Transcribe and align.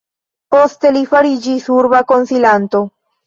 Poste 0.53 0.91
li 0.95 1.03
fariĝis 1.11 1.69
urba 1.75 2.01
konsilanto. 2.13 2.85